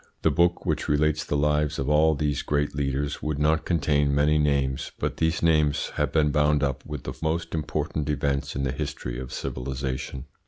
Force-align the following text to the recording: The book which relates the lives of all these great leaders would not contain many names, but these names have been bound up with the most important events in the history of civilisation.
The 0.23 0.31
book 0.31 0.65
which 0.65 0.89
relates 0.89 1.23
the 1.23 1.37
lives 1.37 1.77
of 1.77 1.87
all 1.87 2.15
these 2.15 2.41
great 2.41 2.73
leaders 2.73 3.21
would 3.21 3.37
not 3.37 3.65
contain 3.65 4.15
many 4.15 4.39
names, 4.39 4.91
but 4.97 5.17
these 5.17 5.43
names 5.43 5.91
have 5.93 6.11
been 6.11 6.31
bound 6.31 6.63
up 6.63 6.83
with 6.87 7.03
the 7.03 7.13
most 7.21 7.53
important 7.53 8.09
events 8.09 8.55
in 8.55 8.63
the 8.63 8.71
history 8.71 9.19
of 9.19 9.31
civilisation. 9.31 10.25